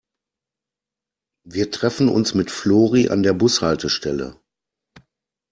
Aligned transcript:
Wir 1.45 1.69
treffen 1.69 2.09
uns 2.09 2.33
mit 2.33 2.49
Flori 2.49 3.09
an 3.09 3.21
der 3.21 3.33
Bushaltestelle. 3.33 4.41